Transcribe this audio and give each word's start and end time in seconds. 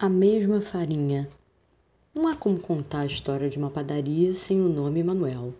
A 0.00 0.08
mesma 0.08 0.60
farinha. 0.60 1.28
Não 2.14 2.28
há 2.28 2.36
como 2.36 2.56
contar 2.60 3.00
a 3.00 3.06
história 3.06 3.50
de 3.50 3.58
uma 3.58 3.68
padaria 3.68 4.32
sem 4.32 4.60
o 4.60 4.68
nome 4.68 5.02
Manuel. 5.02 5.52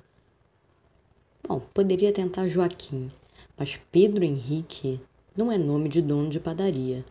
Bom, 1.42 1.58
poderia 1.74 2.12
tentar 2.12 2.46
Joaquim, 2.46 3.10
mas 3.58 3.80
Pedro 3.90 4.22
Henrique 4.22 5.00
não 5.36 5.50
é 5.50 5.58
nome 5.58 5.88
de 5.88 6.00
dono 6.00 6.30
de 6.30 6.38
padaria. 6.38 7.04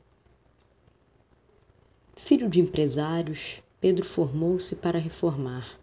Filho 2.16 2.48
de 2.48 2.62
empresários, 2.62 3.62
Pedro 3.82 4.06
formou-se 4.06 4.74
para 4.78 4.98
reformar, 4.98 5.78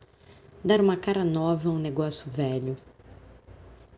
dar 0.65 0.81
uma 0.81 0.97
cara 0.97 1.27
nova 1.27 1.69
a 1.69 1.73
um 1.73 1.79
negócio 1.79 2.31
velho. 2.31 2.75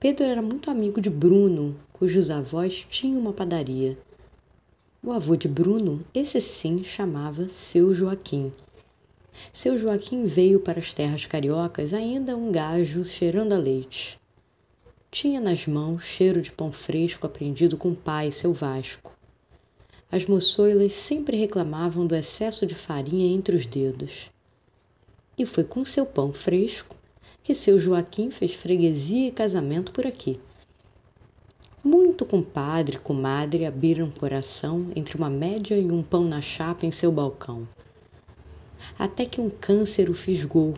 Pedro 0.00 0.26
era 0.26 0.42
muito 0.42 0.68
amigo 0.68 1.00
de 1.00 1.08
Bruno, 1.08 1.76
cujos 1.92 2.28
avós 2.28 2.84
tinham 2.90 3.20
uma 3.20 3.32
padaria. 3.32 3.96
O 5.02 5.12
avô 5.12 5.36
de 5.36 5.46
Bruno, 5.46 6.04
esse 6.12 6.40
sim, 6.40 6.82
chamava 6.82 7.48
seu 7.48 7.94
Joaquim. 7.94 8.52
Seu 9.52 9.76
Joaquim 9.76 10.24
veio 10.24 10.58
para 10.58 10.80
as 10.80 10.92
terras 10.92 11.26
cariocas 11.26 11.92
ainda 11.92 12.36
um 12.36 12.50
gajo 12.50 13.04
cheirando 13.04 13.52
a 13.52 13.58
leite. 13.58 14.18
Tinha 15.10 15.40
nas 15.40 15.66
mãos 15.66 16.02
cheiro 16.02 16.40
de 16.40 16.50
pão 16.50 16.72
fresco 16.72 17.26
aprendido 17.26 17.76
com 17.76 17.90
o 17.90 17.96
pai, 17.96 18.32
seu 18.32 18.52
Vasco. 18.52 19.16
As 20.10 20.26
moçoilas 20.26 20.94
sempre 20.94 21.36
reclamavam 21.36 22.06
do 22.06 22.16
excesso 22.16 22.66
de 22.66 22.74
farinha 22.74 23.32
entre 23.32 23.54
os 23.54 23.66
dedos. 23.66 24.30
E 25.38 25.44
foi 25.44 25.64
com 25.64 25.84
seu 25.84 26.06
pão 26.06 26.32
fresco 26.32 26.96
que 27.42 27.54
seu 27.54 27.78
Joaquim 27.78 28.30
fez 28.30 28.54
freguesia 28.54 29.28
e 29.28 29.32
casamento 29.32 29.92
por 29.92 30.06
aqui. 30.06 30.40
Muito 31.88 32.26
compadre 32.26 32.96
e 32.96 33.00
comadre 33.00 33.64
abriram 33.64 34.10
coração 34.10 34.88
entre 34.96 35.16
uma 35.16 35.30
média 35.30 35.78
e 35.78 35.88
um 35.88 36.02
pão 36.02 36.24
na 36.24 36.40
chapa 36.40 36.84
em 36.84 36.90
seu 36.90 37.12
balcão. 37.12 37.68
Até 38.98 39.24
que 39.24 39.40
um 39.40 39.48
câncer 39.48 40.10
o 40.10 40.12
fisgou, 40.12 40.74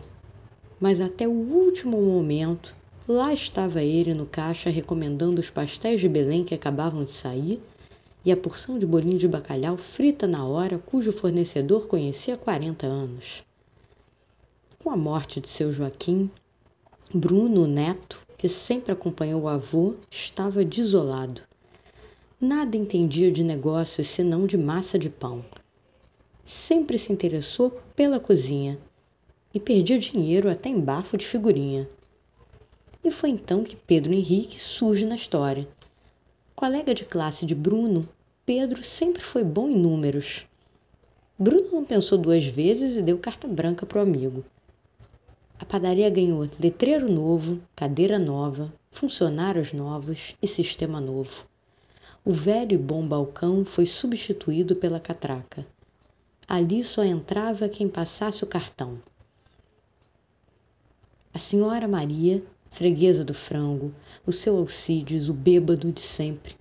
mas 0.79 1.01
até 1.01 1.27
o 1.27 1.31
último 1.31 1.99
momento 1.99 2.75
lá 3.07 3.33
estava 3.33 3.81
ele 3.81 4.13
no 4.13 4.27
caixa 4.27 4.69
recomendando 4.69 5.41
os 5.41 5.49
pastéis 5.49 5.99
de 5.99 6.07
Belém 6.07 6.43
que 6.43 6.53
acabavam 6.53 7.03
de 7.03 7.11
sair 7.11 7.59
e 8.23 8.31
a 8.31 8.37
porção 8.37 8.77
de 8.77 8.85
bolinho 8.85 9.17
de 9.17 9.27
bacalhau 9.27 9.77
frita 9.77 10.27
na 10.27 10.45
hora, 10.45 10.77
cujo 10.77 11.11
fornecedor 11.11 11.87
conhecia 11.87 12.35
há 12.35 12.37
40 12.37 12.85
anos. 12.85 13.43
Com 14.77 14.91
a 14.91 14.95
morte 14.95 15.39
de 15.39 15.49
seu 15.49 15.71
Joaquim, 15.71 16.29
Bruno, 17.11 17.65
neto, 17.65 18.28
que 18.39 18.47
sempre 18.47 18.93
acompanhou 18.93 19.41
o 19.41 19.49
avô, 19.49 19.95
estava 20.09 20.63
desolado. 20.63 21.41
Nada 22.39 22.77
entendia 22.77 23.29
de 23.29 23.43
negócios 23.43 24.07
senão 24.07 24.47
de 24.47 24.57
massa 24.57 24.97
de 24.97 25.09
pão. 25.09 25.43
Sempre 26.45 26.97
se 26.97 27.11
interessou 27.11 27.69
pela 27.93 28.17
cozinha 28.17 28.79
e 29.53 29.59
perdia 29.59 29.99
dinheiro 29.99 30.49
até 30.49 30.69
em 30.69 30.79
bafo 30.79 31.17
de 31.17 31.25
figurinha. 31.25 31.85
E 33.03 33.11
foi 33.11 33.29
então 33.29 33.61
que 33.61 33.75
Pedro 33.75 34.13
Henrique 34.13 34.57
surge 34.57 35.05
na 35.05 35.15
história. 35.15 35.67
Colega 36.55 36.93
de 36.93 37.03
classe 37.03 37.45
de 37.45 37.53
Bruno, 37.53 38.07
Pedro 38.45 38.81
sempre 38.81 39.21
foi 39.21 39.43
bom 39.43 39.67
em 39.67 39.77
números. 39.77 40.45
Bruno 41.37 41.71
não 41.73 41.83
pensou 41.83 42.17
duas 42.17 42.45
vezes 42.45 42.95
e 42.95 43.01
deu 43.01 43.17
carta 43.17 43.49
branca 43.49 43.85
para 43.85 43.99
o 43.99 44.01
amigo. 44.01 44.45
A 45.59 45.65
padaria 45.65 46.09
ganhou 46.09 46.47
letreiro 46.57 47.11
novo, 47.11 47.59
cadeira 47.75 48.17
nova, 48.17 48.73
funcionários 48.89 49.73
novos 49.73 50.33
e 50.41 50.47
sistema 50.47 51.01
novo. 51.01 51.45
O 52.23 52.31
velho 52.31 52.75
e 52.75 52.77
bom 52.77 53.05
balcão 53.05 53.65
foi 53.65 53.85
substituído 53.85 54.73
pela 54.73 55.01
catraca. 55.01 55.67
Ali 56.47 56.81
só 56.81 57.03
entrava 57.03 57.67
quem 57.67 57.89
passasse 57.89 58.41
o 58.41 58.47
cartão. 58.47 59.01
A 61.33 61.37
senhora 61.37 61.89
Maria, 61.89 62.41
freguesa 62.71 63.25
do 63.25 63.33
frango, 63.33 63.93
o 64.25 64.31
seu 64.31 64.57
Alcides, 64.57 65.27
o 65.27 65.33
bêbado 65.33 65.91
de 65.91 65.99
sempre, 66.01 66.55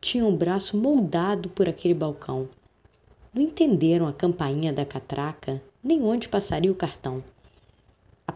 tinha 0.00 0.26
um 0.26 0.36
braço 0.36 0.76
moldado 0.76 1.48
por 1.50 1.68
aquele 1.68 1.94
balcão. 1.94 2.48
Não 3.32 3.42
entenderam 3.42 4.08
a 4.08 4.12
campainha 4.12 4.72
da 4.72 4.84
catraca, 4.84 5.62
nem 5.82 6.02
onde 6.02 6.28
passaria 6.28 6.72
o 6.72 6.74
cartão. 6.74 7.22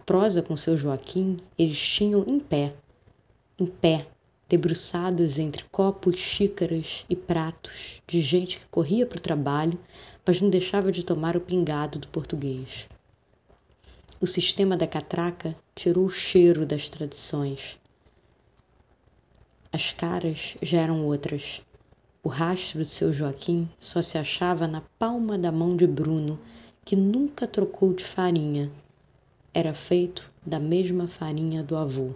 Prosa 0.06 0.42
com 0.42 0.54
seu 0.54 0.76
Joaquim 0.76 1.38
eles 1.59 1.78
tinham 1.78 2.25
em 2.28 2.38
pé, 2.38 2.75
em 3.59 3.65
pé, 3.65 4.06
debruçados 4.47 5.38
entre 5.38 5.65
copos, 5.72 6.20
xícaras 6.20 7.06
e 7.09 7.16
pratos 7.16 8.03
de 8.06 8.20
gente 8.20 8.60
que 8.60 8.69
corria 8.69 9.06
para 9.06 9.16
o 9.16 9.22
trabalho, 9.22 9.78
mas 10.26 10.42
não 10.42 10.50
deixava 10.50 10.92
de 10.92 11.03
tomar 11.03 11.38
o 11.38 11.41
pingado 11.41 11.98
do 11.98 12.09
português. 12.09 12.87
O 14.20 14.26
sistema 14.26 14.76
da 14.76 14.87
catraca 14.87 15.56
tirou 15.75 16.04
o 16.04 16.10
cheiro 16.10 16.66
das 16.66 16.88
tradições. 16.88 17.78
As 19.72 19.91
caras 19.91 20.56
já 20.60 20.81
eram 20.81 21.04
outras. 21.06 21.62
O 22.22 22.28
rastro 22.28 22.81
de 22.82 22.88
seu 22.88 23.10
Joaquim 23.10 23.69
só 23.81 24.03
se 24.03 24.19
achava 24.19 24.69
na 24.69 24.82
palma 24.98 25.38
da 25.38 25.50
mão 25.50 25.75
de 25.75 25.86
Bruno, 25.86 26.38
que 26.84 26.94
nunca 26.94 27.47
trocou 27.47 27.92
de 27.92 28.04
farinha, 28.04 28.71
era 29.54 29.72
feito 29.72 30.32
da 30.44 30.59
mesma 30.59 31.06
farinha 31.06 31.62
do 31.62 31.76
avô. 31.76 32.10